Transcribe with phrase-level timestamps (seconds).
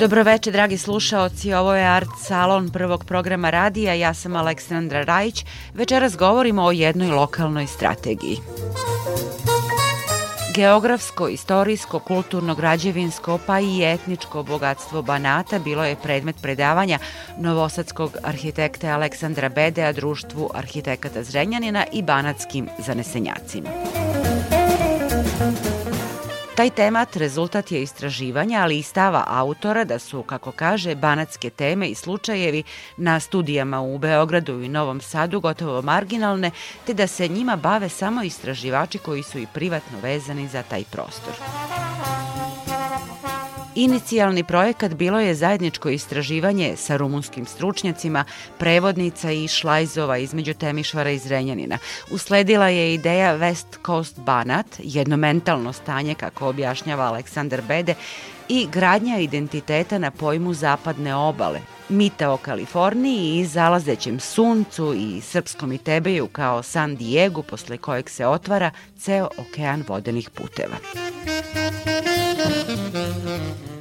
[0.00, 5.44] Dobroveče, dragi slušaoci, ovo je Art Salon prvog programa radija, ja sam Aleksandra Rajić.
[5.74, 8.38] Večeras govorimo o jednoj lokalnoj strategiji.
[10.54, 16.98] Geografsko, istorijsko, kulturno, građevinsko pa i etničko bogatstvo Banata bilo je predmet predavanja
[17.38, 23.68] novosadskog arhitekta Aleksandra Bedea društvu arhitekata Zrenjanina i banatskim zanesenjacima.
[26.58, 31.88] Taj temat rezultat je istraživanja, ali i stava autora da su, kako kaže, banatske teme
[31.88, 32.62] i slučajevi
[32.96, 36.50] na studijama u Beogradu i Novom Sadu gotovo marginalne,
[36.86, 41.34] te da se njima bave samo istraživači koji su i privatno vezani za taj prostor.
[43.78, 48.24] Inicijalni projekat bilo je zajedničko istraživanje sa rumunskim stručnjacima,
[48.58, 51.78] prevodnica i šlajzova između Temišvara i Zrenjanina.
[52.10, 57.94] Usledila je ideja West Coast Banat, jedno mentalno stanje, kako objašnjava Aleksandar Bede,
[58.48, 65.72] i gradnja identiteta na pojmu zapadne obale, mita o Kaliforniji i zalazećem suncu i srpskom
[65.72, 70.76] i tebeju kao San Diego posle kojeg se otvara ceo okean vodenih puteva.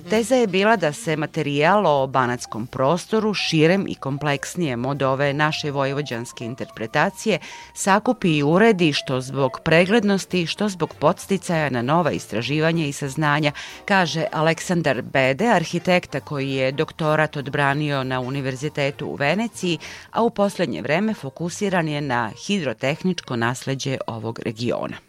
[0.10, 5.72] Teza je bila da se materijal o banatskom prostoru širem i kompleksnijem od ove naše
[5.72, 7.40] vojvođanske interpretacije
[7.74, 13.52] sakupi i uredi što zbog preglednosti, što zbog podsticaja na nova istraživanja i saznanja,
[13.86, 19.78] kaže Aleksandar Bede, arhitekta koji je doktorat odbranio na Univerzitetu u Veneciji,
[20.12, 25.07] a u poslednje vreme fokusiran je na hidrotehničko nasleđe ovog regiona.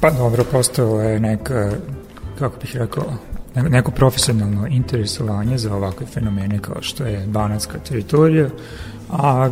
[0.00, 1.72] Pa dobro, postao je neka,
[2.38, 3.04] kako bih rekao,
[3.54, 8.48] neko profesionalno interesovanje za ovakve fenomene kao što je banatska teritorija,
[9.10, 9.50] a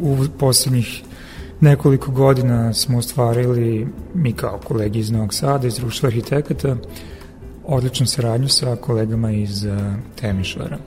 [0.00, 1.02] u poslednjih
[1.60, 6.76] nekoliko godina smo ostvarili, mi kao kolegi iz Novog Sada, iz društva arhitekata,
[7.64, 9.72] odličnu saradnju sa kolegama iz uh,
[10.20, 10.78] Temišvara.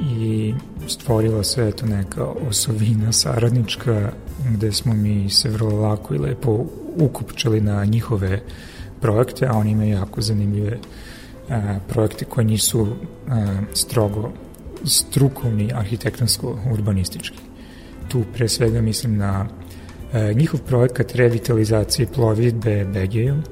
[0.00, 0.54] I
[0.86, 4.10] stvorila se eto neka osovina saradnička
[4.50, 6.64] gde smo mi se vrlo lako i lepo
[6.98, 8.40] ukupčali na njihove
[9.00, 10.78] projekte, a oni imaju jako zanimljive
[11.48, 12.86] a, e, projekte koje nisu
[13.28, 14.32] a, e, strogo
[14.84, 17.38] strukovni arhitektonsko-urbanistički.
[18.08, 19.46] Tu pre svega mislim na
[20.12, 23.42] a, e, njihov projekat revitalizacije plovidbe Begejom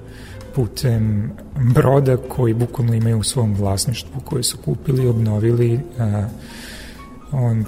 [0.55, 1.31] putem
[1.75, 6.29] broda koji bukvalno imaju u svom vlasništvu koji su kupili, obnovili a,
[7.33, 7.65] on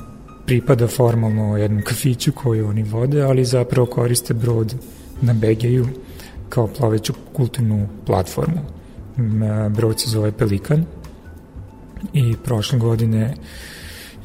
[0.46, 4.74] pripada formalno jednom kafiću koji oni vode, ali zapravo koriste brod
[5.22, 5.86] na Begeju
[6.48, 8.60] kao ploveću kulturnu platformu.
[9.70, 10.84] Brod se zove Pelikan
[12.12, 13.34] i prošle godine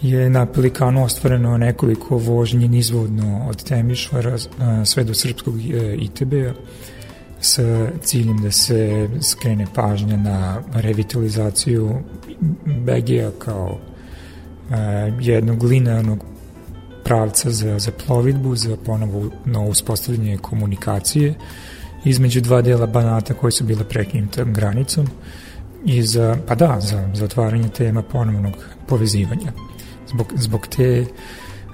[0.02, 4.38] je na Pelikanu ostvareno nekoliko vožnji nizvodno od Temišvara
[4.86, 6.54] sve do srpskog e, ITB-a
[7.40, 11.96] sa ciljem da se skrene pažnja na revitalizaciju
[12.66, 13.80] Begeja kao
[15.20, 16.33] jednog linearnog
[17.04, 21.34] pravca za, za plovidbu, za ponovo novo uspostavljanje komunikacije
[22.06, 25.08] između dva dela Banata koje su bile prekinutom granicom
[25.86, 28.54] i za, pa da, za, za otvaranje tema ponovnog
[28.88, 29.52] povezivanja.
[30.08, 31.06] Zbog, zbog te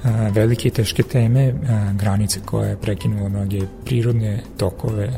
[0.03, 5.17] a, velike i teške teme a, granice koja je prekinula mnoge prirodne tokove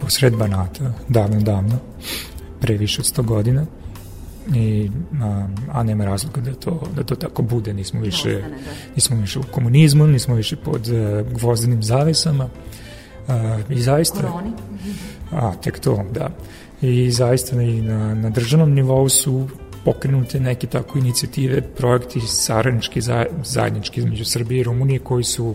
[0.00, 1.78] posred Banata, davno, davno,
[2.60, 3.66] pre više od 100 godina,
[4.54, 4.90] i,
[5.22, 7.74] a, a nema razloga da to, da to tako bude.
[7.74, 8.48] Nismo više, da.
[8.94, 12.44] nismo više u komunizmu, nismo više pod uh, gvozdenim zavesama.
[13.28, 13.34] Uh,
[13.70, 14.20] I zaista...
[14.20, 14.52] Koroni.
[15.32, 16.30] A, tek to, da.
[16.82, 19.48] I zaista i na, na državnom nivou su
[19.84, 23.00] pokrenute neke tako inicijative, projekti saradnički,
[23.44, 25.54] zajednički između Srbije i Rumunije koji su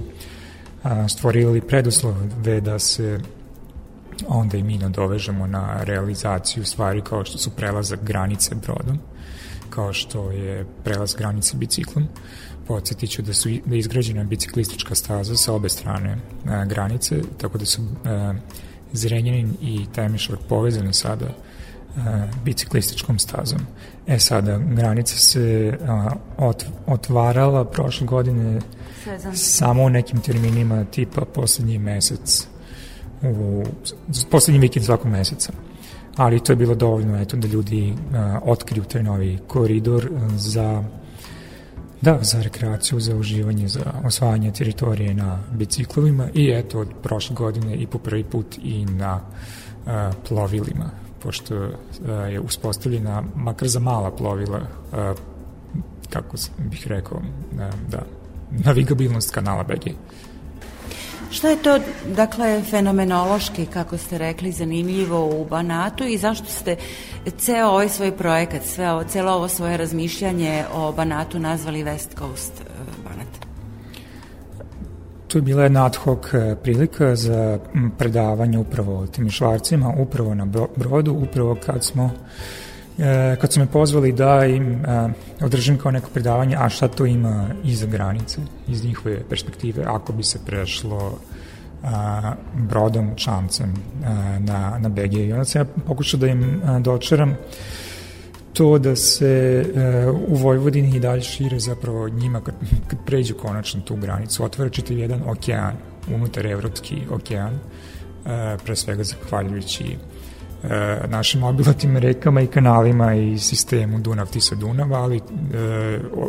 [0.83, 3.19] a, stvorili preduslove da se
[4.27, 8.99] onda i mi nadovežemo na realizaciju stvari kao što su prelazak granice brodom,
[9.69, 12.07] kao što je prelaz granice biciklom.
[12.67, 17.57] Podsjetit ću da, su, da je izgrađena biciklistička staza sa obe strane a, granice, tako
[17.57, 18.33] da su a,
[18.93, 21.27] Zrenjanin i Temišvar povezani sada
[22.43, 23.59] biciklističkom stazom.
[24.07, 25.77] E sada, granica se
[26.37, 28.61] ot, otvarala prošle godine
[29.03, 29.35] Sezam.
[29.35, 32.47] samo u nekim terminima tipa poslednji mesec
[33.23, 33.63] u
[34.31, 35.53] poslednji vikend svakog meseca
[36.15, 40.83] ali to je bilo dovoljno eto, da ljudi a, otkriju taj novi koridor za
[42.01, 47.75] Da, za rekreaciju, za uživanje, za osvajanje teritorije na biciklovima i eto od prošle godine
[47.75, 49.21] i po prvi put i na
[49.85, 50.89] a, plovilima,
[51.23, 54.61] pošto a, je uspostavljena, makar za mala plovila,
[54.93, 55.13] a,
[56.09, 57.21] kako bih rekao,
[57.59, 58.01] a, da,
[58.65, 59.93] navigabilnost kanala BG.
[61.31, 61.79] Šta je to,
[62.15, 66.75] dakle, fenomenološki, kako ste rekli, zanimljivo u Banatu i zašto ste
[67.37, 72.53] ceo ovaj svoj projekat, sve ovo, celo ovo svoje razmišljanje o Banatu nazvali West Coast
[72.61, 72.63] e,
[73.03, 73.27] Banat?
[75.27, 77.59] Tu je bila jedna ad hoc e, prilika za
[77.97, 82.60] predavanje upravo tim švarcima, upravo na brodu, upravo kad smo e,
[83.41, 84.83] kad su me pozvali da im
[85.41, 90.23] održim kao neko predavanje, a šta to ima iza granice, iz njihove perspektive, ako bi
[90.23, 91.19] se prešlo
[91.83, 93.73] a, brodom, čamcem
[94.05, 95.13] a, na, na BG.
[95.13, 97.35] I onda sam ja pokušao da im a, dočeram
[98.53, 102.55] to da se a, u Vojvodini i dalje šire zapravo njima kad,
[102.87, 105.73] kad pređu konačno tu granicu, otvara čitav jedan okean,
[106.15, 107.59] unutar evropski okean,
[108.25, 109.97] a, pre svega zahvaljujući
[111.07, 115.21] našim obilatim rekama i kanalima i sistemu Dunav Tisa Dunav, ali e,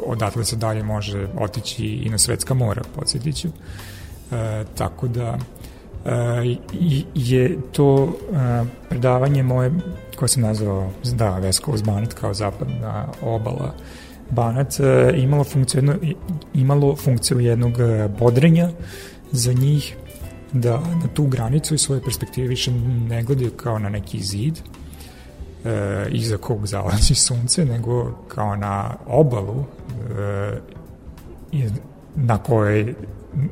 [0.06, 3.48] odatle se dalje može otići i na svetska mora, podsjetit ću.
[3.48, 5.38] E, tako da
[6.04, 6.56] e,
[7.14, 9.72] je to e, predavanje moje
[10.16, 13.74] koje sam nazvao da, Vesko Banat kao zapadna obala
[14.30, 15.94] Banat e, imalo funkciju,
[16.54, 18.70] imalo funkciju jednog e, bodrenja
[19.32, 19.96] za njih
[20.52, 22.72] da na tu granicu i svoje perspektive više
[23.08, 24.58] ne gledaju kao na neki zid
[25.64, 29.64] e, iza kog zalazi sunce, nego kao na obalu
[31.52, 31.68] e,
[32.16, 32.94] na kojoj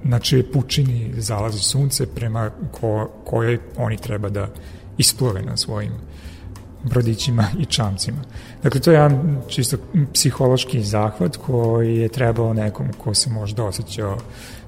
[0.03, 4.49] na čije pučini zalazi sunce prema ko, kojoj oni treba da
[4.99, 5.93] isplove na svojim
[6.85, 8.19] brodićima i čamcima.
[8.63, 9.77] Dakle, to je jedan čisto
[10.13, 14.19] psihološki zahvat koji je trebao nekom ko se možda osjećao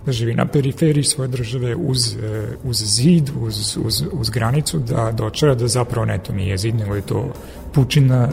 [0.06, 5.12] da živi na periferiji svoje države uz, e, uz zid, uz, uz, uz granicu, da
[5.12, 7.32] dočara da zapravo ne to nije zid, nego je to
[7.73, 8.29] pučina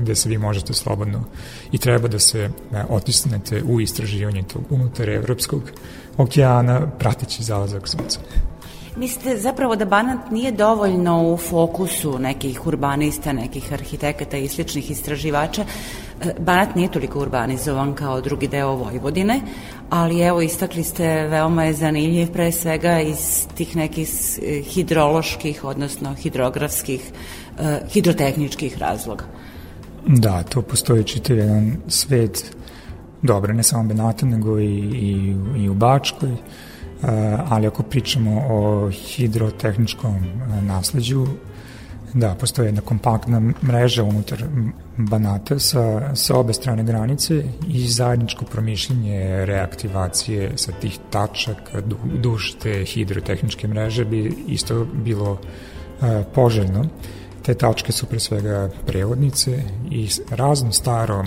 [0.00, 1.24] gde se vi možete slobodno
[1.72, 5.62] i treba da se ne, otisnete u istraživanje tog unutar evropskog
[6.16, 8.20] okeana prateći zalazak sunca.
[8.96, 15.64] Mislite zapravo da Banat nije dovoljno u fokusu nekih urbanista, nekih arhitekata i sličnih istraživača.
[16.24, 19.40] E, Banat nije toliko urbanizovan kao drugi deo Vojvodine,
[19.90, 24.08] ali evo istakli ste veoma je zanimljiv pre svega iz tih nekih
[24.64, 27.10] hidroloških, odnosno hidrografskih,
[27.58, 29.24] e, hidrotehničkih razloga.
[30.06, 32.56] Da, to postoji čitav jedan svet
[33.22, 36.36] dobro, ne samo Benata, nego i, i, i u Bačkoj,
[37.48, 40.14] ali ako pričamo o hidrotehničkom
[40.62, 41.26] nasleđu,
[42.14, 44.44] da, postoje jedna kompaktna mreža unutar
[44.96, 51.80] Banata sa, sa obe strane granice i zajedničko promišljenje reaktivacije sa tih tačaka
[52.22, 56.84] duž te hidrotehničke mreže bi isto bilo uh, poželjno.
[57.42, 61.24] Te tačke su pre svega prevodnice i razno staro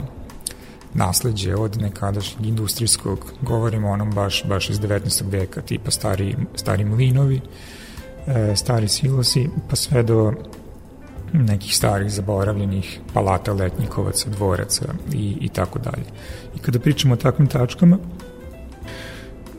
[0.94, 5.24] nasledđe od nekadašnjeg industrijskog, govorimo onom baš, baš iz 19.
[5.32, 7.42] veka, tipa stari, stari mlinovi,
[8.28, 10.34] e, stari silosi, pa sve do
[11.34, 16.06] nekih starih zaboravljenih palata letnjikovaca, dvoraca i, i tako dalje.
[16.56, 17.98] I kada pričamo o takvim tačkama,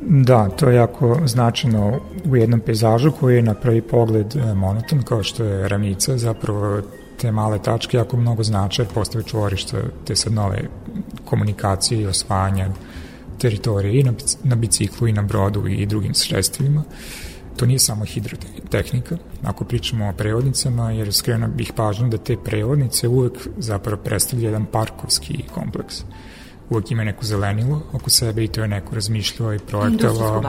[0.02, 5.02] Da, to je jako značajno u jednom pejzažu koji je na prvi pogled e, monoton,
[5.02, 6.80] kao što je ravnica, zapravo
[7.20, 10.62] te male tačke jako mnogo znače, jer postave čvorišta te sad nove
[11.24, 12.68] komunikacije i osvajanja
[13.38, 14.12] teritorije i na,
[14.44, 16.82] na biciklu i na brodu i drugim sredstvima.
[17.56, 23.08] To nije samo hidrotehnika, ako pričamo o prevodnicama, jer skreno bih pažnju da te prevodnice
[23.08, 26.02] uvek zapravo predstavlja jedan parkovski kompleks.
[26.70, 30.42] Uvek ima neko zelenilo oko sebe i to je neko razmišljao i projektovao.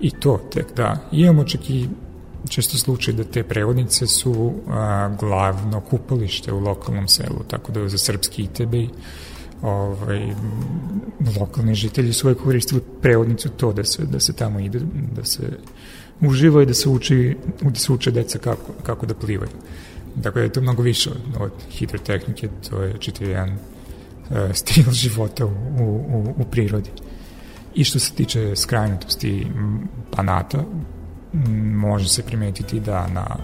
[0.00, 0.96] I to tek, da.
[1.12, 1.88] Imamo čak i
[2.48, 7.98] često slučaj da te prevodnice su a, glavno kupalište u lokalnom selu, tako da za
[7.98, 8.74] srpski ITB
[9.62, 10.34] ovaj,
[11.40, 14.80] lokalni žitelji su uvek koristili prevodnicu to da se, da se tamo ide,
[15.16, 15.42] da se
[16.20, 19.50] uživa i da se uči, da se uče deca kako, kako da plivaju.
[20.14, 25.50] Dakle, je to mnogo više od hidrotehnike, to je čitav jedan uh, stil života u,
[25.78, 26.90] u, u prirodi.
[27.74, 29.46] I što se tiče skrajnutosti
[30.10, 30.64] panata,
[31.74, 33.36] može se primetiti da na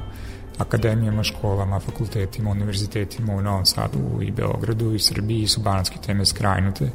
[0.59, 6.91] akademijama, školama, fakultetima, univerzitetima u Novom Sadu i Beogradu i Srbiji su banatske teme skrajnute.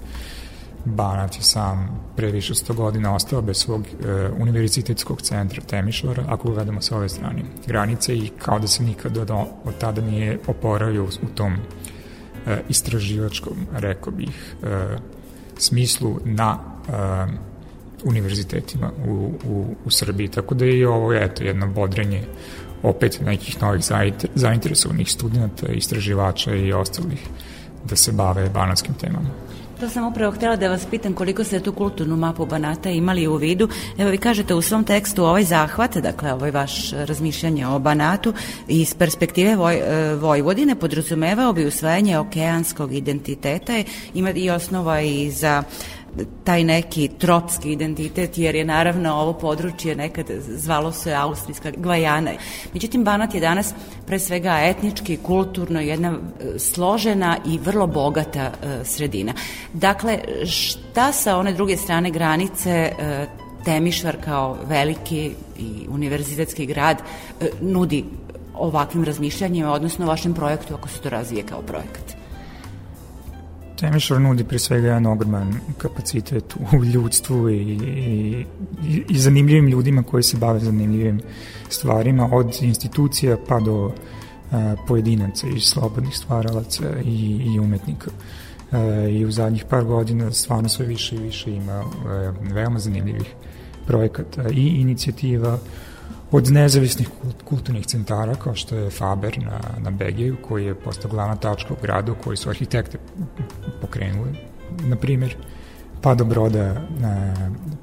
[0.85, 6.51] Banat je sam pre više 100 godina ostao bez svog e, univerzitetskog centra Temišvara, ako
[6.51, 9.31] gledamo sa ove strane granice i kao da se nikad od,
[9.65, 14.97] od tada nije oporavio u, u tom e, istraživačkom, rekao bih, e,
[15.57, 16.57] smislu na
[16.89, 17.47] e,
[18.03, 20.27] univerzitetima u, u, u Srbiji.
[20.27, 22.23] Tako da je i ovo eto, jedno bodrenje
[22.83, 23.83] opet nekih novih
[24.35, 27.19] zainteresovanih studenta, istraživača i ostalih
[27.89, 29.29] da se bave banatskim temama.
[29.79, 33.35] To sam upravo htjela da vas pitam koliko ste tu kulturnu mapu Banata imali u
[33.35, 33.69] vidu.
[33.97, 38.33] Evo vi kažete u svom tekstu ovaj zahvat, dakle ovaj vaš razmišljanje o Banatu
[38.67, 43.73] iz perspektive Voj, e, Vojvodine podrazumevao bi usvajanje okeanskog identiteta,
[44.13, 45.63] ima i osnova i za
[46.43, 52.31] taj neki tropski identitet, jer je naravno ovo područje nekad zvalo se Austrijska Gvajana.
[52.73, 53.73] Međutim, Banat je danas
[54.05, 59.33] pre svega etnički, kulturno, jedna e, složena i vrlo bogata e, sredina.
[59.73, 63.27] Dakle, šta sa one druge strane granice e,
[63.65, 66.97] Temišvar kao veliki i univerzitetski grad
[67.61, 68.05] nudi
[68.55, 72.16] ovakvim razmišljanjima, odnosno vašem projektu ako se to razvije kao projekat?
[73.77, 80.23] Temišvar nudi pre svega jedan ogroman kapacitet u ljudstvu i, i, i zanimljivim ljudima koji
[80.23, 81.21] se bave zanimljivim
[81.69, 83.91] stvarima, od institucija pa do
[84.51, 88.11] a, pojedinaca i slobodnih stvaralaca i, i umetnika.
[88.71, 93.35] A, I u zadnjih par godina stvarno sve više i više ima a, veoma zanimljivih
[93.87, 95.59] projekata i inicijativa
[96.31, 97.09] od nezavisnih
[97.43, 101.77] kulturnih centara kao što je Faber na, na Begiju koji je postao glavna tačka u
[101.81, 102.97] gradu koji su arhitekte
[103.81, 104.35] pokrenuli.
[104.83, 105.35] Na primjer
[106.01, 107.33] pa do broda na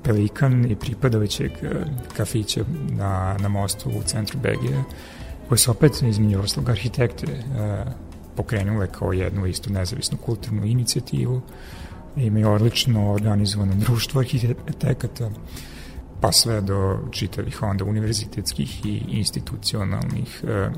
[0.03, 1.71] Pelikan i pripadajućeg e,
[2.17, 4.85] kafića na, na mostu u centru Begije
[5.49, 7.85] koji su opet između oslog arhitekte e,
[8.37, 11.41] pokrenule kao jednu istu nezavisnu kulturnu inicijativu.
[12.17, 15.31] Imaju odlično organizovano društvo arhitekata
[16.21, 20.71] pa sve do čitavih onda univerzitetskih i institucionalnih e,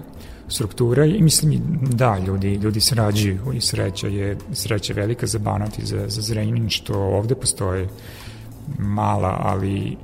[0.48, 1.04] struktura.
[1.04, 6.08] I mislim da ljudi, ljudi srađuju i sreća je sreća velika za Banat i za,
[6.08, 7.88] za Zrenjanin što ovde postoje
[8.78, 9.96] mala ali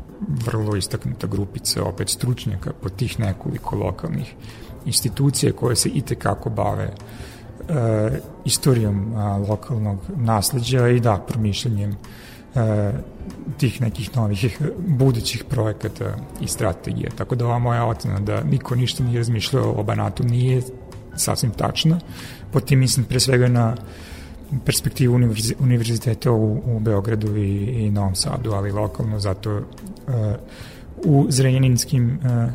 [0.47, 4.35] vrlo istaknuta grupica opet stručnjaka po tih nekoliko lokalnih
[4.87, 6.95] institucija koje se i tekako bave e,
[8.45, 11.97] istorijom a, lokalnog nasledđa i da, promišljanjem
[13.59, 17.11] tih nekih novih budućih projekata i strategije.
[17.17, 20.63] Tako da ova moja ocena da niko ništa nije razmišljao o Banatu nije
[21.17, 22.01] sasvim tačna.
[22.53, 23.77] Po tim mislim pre svega na
[24.65, 25.15] perspektivu
[25.59, 29.65] univerziteta u, u Beogradu i, i Novom Sadu, ali lokalno zato uh,
[30.97, 32.53] u zrenjaninskim uh,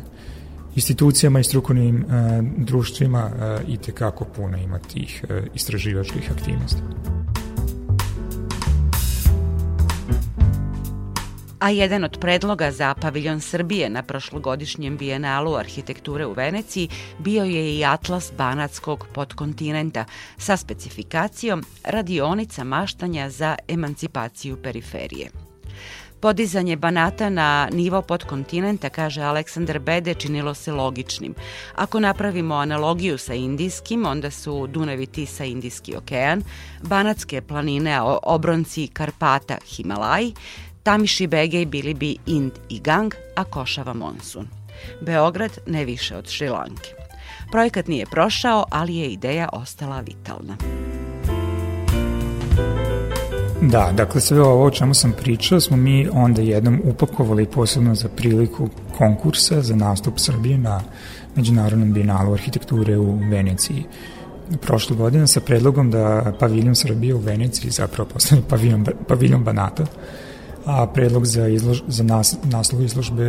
[0.74, 2.12] institucijama i strukovnim uh,
[2.56, 6.82] društvima uh, i tekako puno ima tih uh, istraživačkih aktivnosti.
[11.60, 16.88] A jedan od predloga za paviljon Srbije na prošlogodišnjem bijenalu arhitekture u Veneciji
[17.18, 20.04] bio je i atlas banatskog podkontinenta
[20.38, 25.30] sa specifikacijom radionica maštanja za emancipaciju periferije.
[26.20, 31.34] Podizanje Banata na nivo podkontinenta, kaže Aleksandar Bede, činilo se logičnim.
[31.74, 36.42] Ako napravimo analogiju sa Indijskim, onda su Dunavi Tisa Indijski okean,
[36.82, 40.34] Banatske planine, obronci Karpata, Himalaji,
[40.88, 44.46] Tamiši Begej bili bi Ind i Gang, a Košava Monsun.
[45.00, 46.90] Beograd ne više od Šrilanke.
[47.52, 50.56] Projekat nije prošao, ali je ideja ostala vitalna.
[53.62, 58.08] Da, dakle sve ovo o čemu sam pričao smo mi onda jednom upakovali posebno za
[58.08, 58.68] priliku
[58.98, 60.80] konkursa za nastup Srbije na
[61.34, 63.84] Međunarodnom binalu arhitekture u Veneciji
[64.60, 69.84] prošle godine sa predlogom da paviljon Srbije u Veneciji zapravo postane paviljon, paviljon Banata
[70.68, 73.24] a predlog za, izlož, za nas, naslov izložbe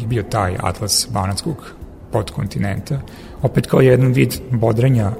[0.00, 1.74] je bio taj Atlas Banatskog
[2.12, 3.00] podkontinenta,
[3.42, 5.12] opet kao jedan vid bodrenja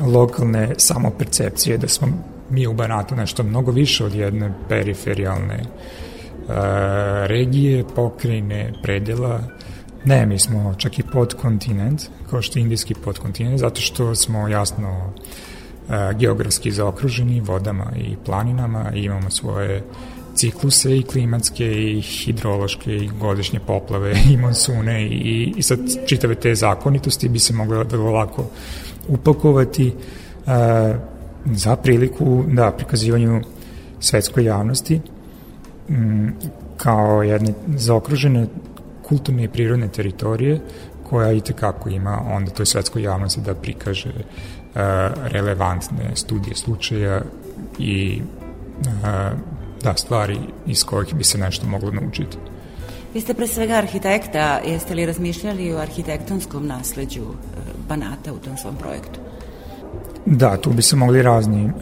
[0.00, 2.08] lokalne samopercepcije da smo
[2.50, 6.54] mi u Banatu nešto mnogo više od jedne periferijalne uh,
[7.26, 9.40] regije, pokrajine, predela.
[10.04, 15.12] Ne, mi smo čak i podkontinent, kao što je indijski podkontinent, zato što smo jasno
[15.12, 19.82] uh, geografski zaokruženi vodama i planinama i imamo svoje
[20.34, 26.54] cikluse i klimatske i hidrološke i godišnje poplave i monsune i, i sad čitave te
[26.54, 28.46] zakonitosti bi se mogle vrlo lako
[29.08, 29.92] upakovati
[30.46, 30.52] uh,
[31.44, 33.40] za priliku da prikazivanju
[34.00, 35.00] svetskoj javnosti
[35.88, 36.34] m,
[36.76, 38.46] kao jedne zaokružene
[39.02, 40.60] kulturne i prirodne teritorije
[41.08, 44.80] koja i tekako ima onda toj svetskoj javnosti da prikaže uh,
[45.22, 47.22] relevantne studije slučaja
[47.78, 48.22] i
[48.80, 49.38] uh,
[49.82, 52.36] da stvari iz kojih bi se nešto moglo naučiti.
[53.14, 57.22] Vi ste pre svega arhitekta, jeste li razmišljali o arhitektonskom nasleđu
[57.88, 59.20] Banata u tom svom projektu?
[60.26, 61.72] Da, tu bi se mogli razni uh,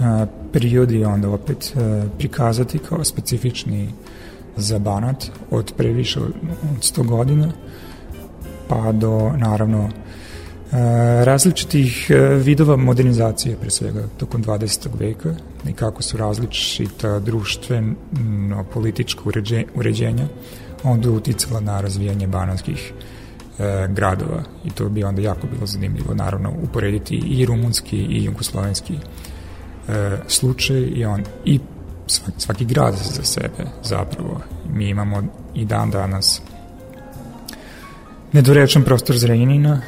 [0.52, 3.88] periodi onda opet uh, prikazati kao specifični
[4.56, 6.34] za Banat od pre više od
[6.80, 7.52] 100 godina
[8.68, 9.90] pa do naravno uh,
[11.24, 14.88] različitih uh, vidova modernizacije pre svega tokom 20.
[14.98, 15.34] veka
[15.68, 19.20] i kako su različita društveno politička
[19.74, 20.26] uređenja
[20.84, 22.92] onda uticala na razvijanje bananskih
[23.58, 28.94] e, gradova i to bi onda jako bilo zanimljivo naravno uporediti i rumunski i jugoslovenski
[28.94, 31.60] e, slučaj i on i
[32.06, 34.40] svaki, svaki grad za sebe zapravo
[34.72, 35.22] mi imamo
[35.54, 36.42] i dan danas
[38.32, 39.80] nedorečan prostor Zrenjanina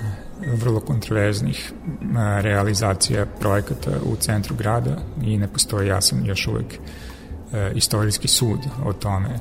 [0.46, 6.74] vrlo kontroverznih e, realizacija projekata u centru grada i ne postoji jasan još uvek
[7.52, 9.38] e, istorijski sud o tome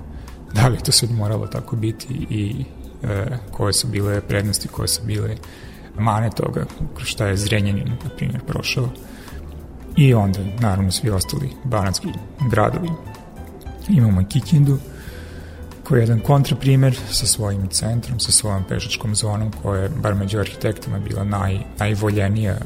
[0.54, 2.66] da li to sad moralo tako biti i
[3.04, 5.36] e, koje su bile prednosti, koje su bile
[6.00, 6.66] mane toga,
[6.96, 8.90] kroz šta je Zrenjanin, na primjer, prošao.
[9.98, 12.08] I onda, naravno, svi ostali banatski
[12.52, 12.90] gradovi.
[13.90, 14.78] Imamo i Kikindu,
[15.98, 21.00] je jedan kontraprimer sa svojim centrom, sa svojom pešačkom zonom, koja je, bar među arhitektima,
[21.00, 22.58] bila naj, najvoljenija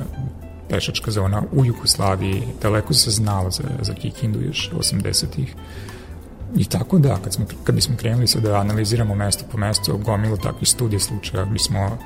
[0.70, 2.44] pešačka zona u Jugoslaviji.
[2.62, 5.56] Daleko se znalo za, za Kikindu još 80-ih
[6.56, 10.38] I tako da, kad, smo, kad bismo krenuli sad da analiziramo mesto po mesto, gomilu
[10.38, 11.98] takvih studija slučaja bismo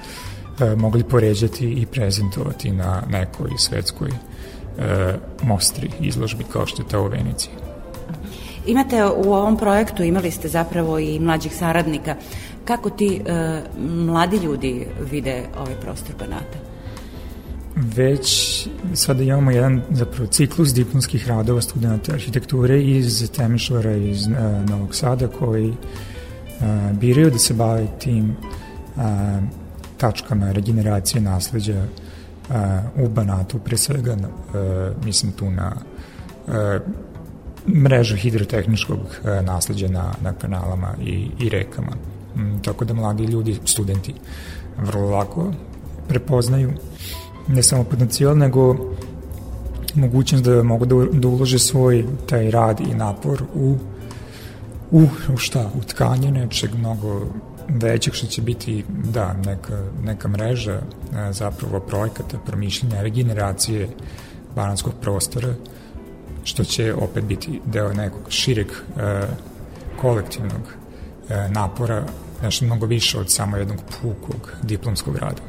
[0.59, 6.99] e, mogli poređati i prezentovati na nekoj svetskoj e, mostri izložbi kao što je ta
[6.99, 7.68] u Veniciji.
[8.69, 12.15] Imate u ovom projektu, imali ste zapravo i mlađih saradnika.
[12.65, 16.69] Kako ti e, mladi ljudi vide ovaj prostor Banata?
[17.95, 24.33] već sada imamo jedan zapravo ciklus diplomskih radova studenta arhitekture iz Temišvara iz uh,
[24.69, 25.75] Novog Sada koji uh,
[26.99, 28.35] biraju da se bave tim
[28.95, 29.03] uh,
[29.97, 35.75] tačkama regeneracije nasleđa uh, u Banatu, pre svega uh, mislim tu na
[36.47, 36.53] uh,
[37.67, 41.91] mrežu hidrotehničkog uh, nasleđa na, na kanalama i, i rekama.
[42.35, 44.13] Um, tako da mladi ljudi, studenti,
[44.77, 45.53] vrlo lako
[46.07, 46.73] prepoznaju
[47.47, 48.75] ne samo potencijal, nego
[49.95, 53.77] mogućnost da mogu da, da ulože svoj taj rad i napor u,
[54.91, 55.01] u,
[55.33, 57.25] u šta, u tkanje nečeg mnogo
[57.69, 60.81] većeg što će biti da, neka, neka mreža e,
[61.33, 63.89] zapravo projekata, promišljenja, regeneracije
[64.55, 65.53] bananskog prostora
[66.43, 69.21] što će opet biti deo nekog šireg e,
[70.01, 70.61] kolektivnog
[71.29, 72.03] e, napora
[72.43, 75.41] nešto mnogo više od samo jednog pukog diplomskog rada.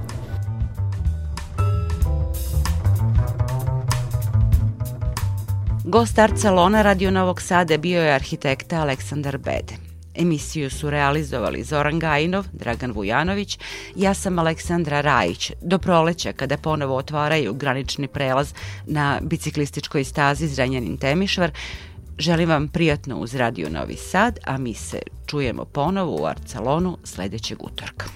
[5.85, 9.90] Gost Art Salona Radio Novog Sada bio je arhitekta Aleksandar Bede.
[10.15, 13.59] Emisiju su realizovali Zoran Gajinov, Dragan Vujanović,
[13.97, 15.53] ja sam Aleksandra Rajić.
[15.63, 18.55] Do proleća, kada ponovo otvaraju granični prelaz
[18.87, 21.51] na biciklističkoj stazi Zrenjanin Temišvar,
[22.19, 26.99] želim vam prijatno uz Radio Novi Sad, a mi se čujemo ponovo u Art Salonu
[27.05, 28.07] sledećeg utorka.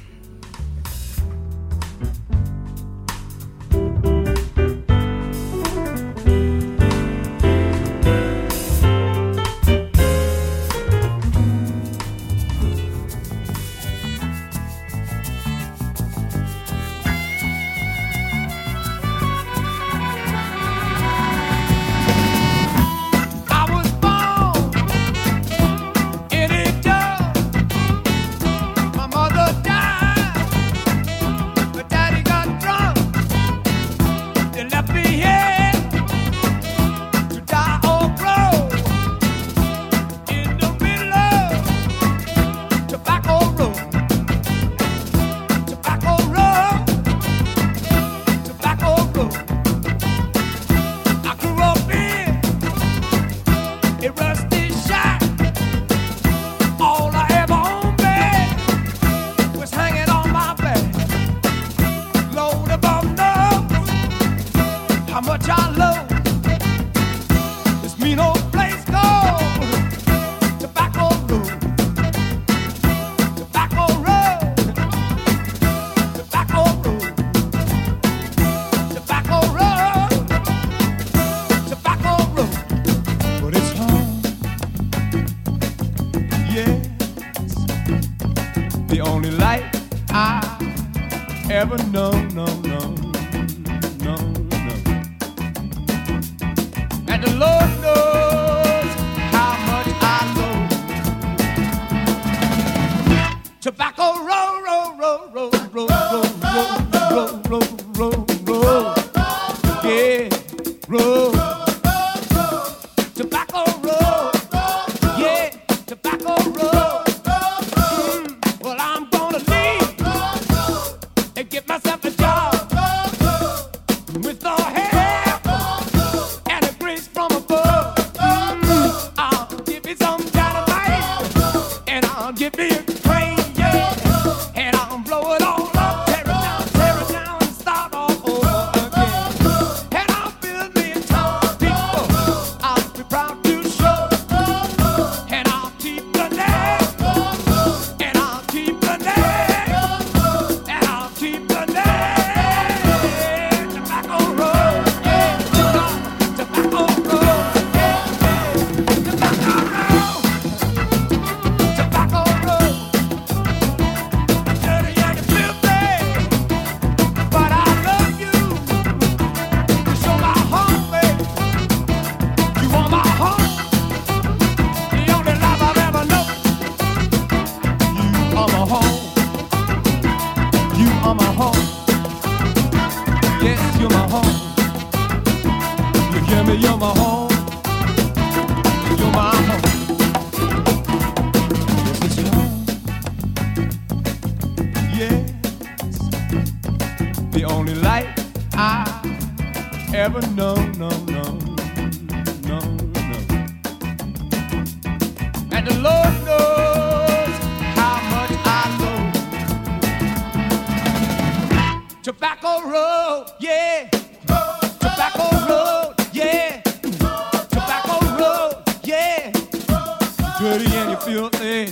[220.44, 221.68] Dirty and you feel thing.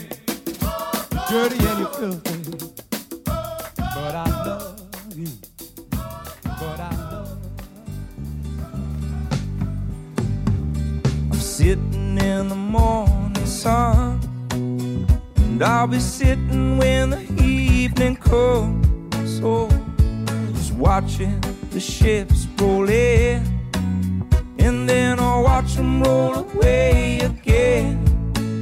[1.28, 2.42] Dirty and you feel thing.
[3.76, 5.28] But I love you.
[6.42, 7.60] But I love you.
[11.30, 14.18] I'm sitting in the morning sun.
[15.36, 19.38] And I'll be sitting when the evening comes.
[19.44, 19.68] Oh,
[20.54, 21.38] just watching
[21.72, 23.44] the ships roll in.
[24.58, 28.01] And then I'll watch them roll away again.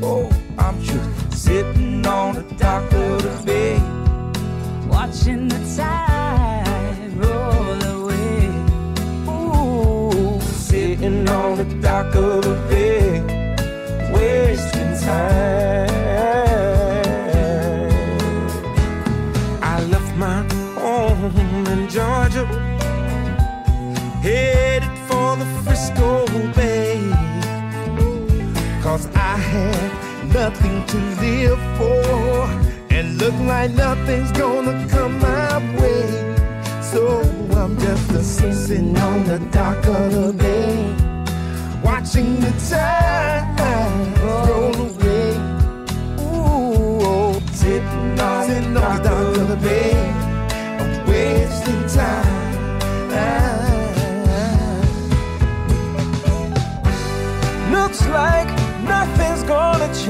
[0.03, 3.79] Oh, I'm just sitting on the dock of the bay,
[4.89, 8.49] watching the tide roll away.
[9.29, 12.50] Ooh, sitting on the dock of the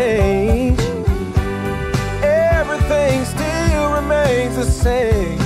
[0.01, 0.81] change.
[2.23, 5.39] Everything still remains the same.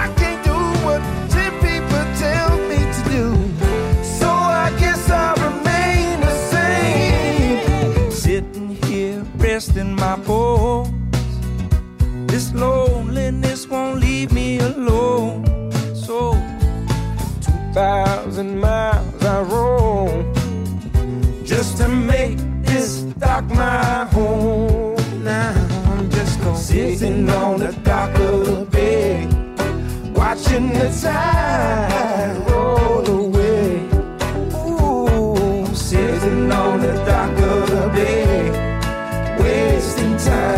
[0.00, 1.00] I can't do what
[1.34, 3.26] ten people tell me to do,
[4.18, 4.28] so
[4.64, 8.10] I guess I remain the same.
[8.10, 10.90] Sitting here, resting my bones.
[12.30, 15.36] This loneliness won't leave me alone.
[16.06, 16.16] So,
[17.74, 19.83] 2,000 miles I roll.
[23.34, 25.24] rock my home.
[25.24, 25.52] Now
[25.90, 29.26] I'm just gonna sitting on the dock of the bay,
[30.14, 33.88] watching the tide roll away.
[34.68, 38.50] Ooh, sitting on the dock of the bay,
[39.40, 40.53] wasting time.